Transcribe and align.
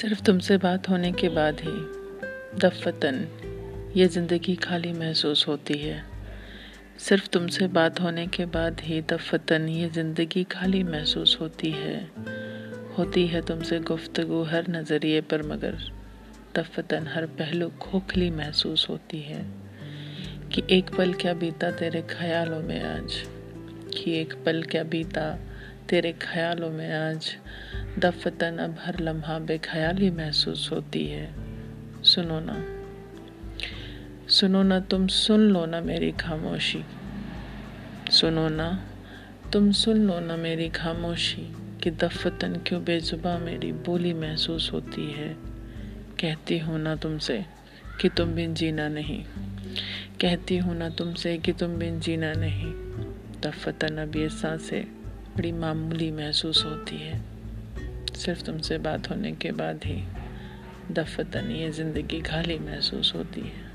सिर्फ़ 0.00 0.22
तुमसे 0.22 0.56
बात 0.56 0.88
होने 0.88 1.12
के 1.12 1.28
बाद 1.28 1.60
ही 1.60 1.72
दफतन 2.58 3.28
ये 3.96 4.06
ज़िंदगी 4.06 4.54
खाली 4.56 4.92
महसूस 4.92 5.48
होती 5.48 5.74
है। 5.74 6.04
सिर्फ़ 6.98 7.28
तुमसे 7.28 7.66
बात 7.68 8.00
होने 8.00 8.26
के 8.26 8.46
बाद 8.46 8.80
ही 8.80 9.02
दफतन 9.02 9.68
ये 9.68 9.90
ज़िंदगी 9.90 10.44
खाली 10.44 10.82
महसूस 10.82 11.38
होती 11.40 11.70
है। 11.70 12.10
होती 12.98 13.26
है 13.26 13.42
तुमसे 13.42 13.78
गुफ्तगु 13.80 14.42
हर 14.42 14.68
नज़रिए 14.68 15.20
पर, 15.20 15.42
मगर 15.42 15.78
दफतन 16.56 17.06
हर 17.06 17.26
पहलू 17.26 17.68
खोखली 17.68 18.30
महसूस 18.30 18.86
होती 18.90 19.20
है 19.20 19.44
कि 20.52 20.62
एक 20.70 20.94
पल 20.96 21.12
क्या 21.12 21.34
बीता 21.34 21.70
तेरे 21.70 22.02
ख्यालों 22.02 22.60
में 22.60 22.82
आज? 22.82 23.22
कि 23.96 24.20
एक 24.20 24.34
पल 24.34 24.62
क्या 24.62 24.84
बीता 24.84 25.38
तेरे 25.88 26.12
ख्यालों 26.12 26.70
में 26.70 26.92
आज? 26.92 27.36
दफतन 27.98 28.58
अब 28.58 28.76
हर 28.80 29.00
लम्हा 29.00 29.38
बेख्याली 29.38 30.10
महसूस 30.10 30.70
होती 30.72 31.06
है। 31.06 31.34
सुनो 32.02 32.40
ना। 32.40 32.64
सुनो 34.28 34.62
ना, 34.62 34.80
तुम 34.80 35.06
सुन 35.06 35.40
लो 35.40 35.66
ना 35.66 35.80
मेरी 35.80 36.12
खामोशी। 36.12 36.84
सुनो 38.10 38.48
ना, 38.48 38.86
तुम 39.52 39.72
सुन 39.72 39.96
लो 39.96 40.20
ना 40.20 40.36
मेरी 40.36 40.68
खामोशी 40.68 41.54
कि 41.82 41.90
दफतन 41.90 42.60
क्यों 42.66 42.84
बेजुबा 42.84 43.38
मेरी 43.38 43.72
बोली 43.72 44.12
महसूस 44.12 44.72
होती 44.72 45.12
है। 45.12 45.36
कहती 46.20 46.58
हूँ 46.58 46.78
ना 46.78 46.96
तुमसे 46.96 47.46
कि 48.00 48.08
तुम 48.08 48.34
बिन 48.34 48.54
जीना 48.54 48.88
नहीं। 48.88 49.24
कहती 50.20 50.56
हूँ 50.56 50.76
ना 50.76 50.88
तुमसे 50.88 51.38
कि 51.38 51.52
तुम 51.52 51.70
बिन 51.70 52.00
जीना 52.00 52.32
नहीं। 52.32 52.72
दफतन 53.40 53.98
अब 53.98 54.16
ये 54.16 54.28
साँसें 54.28 54.84
बड़ी 55.36 55.52
मामूली 55.52 56.10
महसूस 56.10 56.64
होती 56.64 56.96
है। 56.96 57.33
सिर्फ़ 58.24 58.42
तुमसे 58.42 58.78
बात 58.78 59.10
होने 59.10 59.32
के 59.32 59.50
बाद 59.52 59.84
ही 59.84 60.02
दफतन 60.90 61.50
ये 61.50 61.70
ज़िंदगी 61.70 62.20
खाली 62.20 62.58
महसूस 62.58 63.12
होती 63.14 63.40
है। 63.40 63.73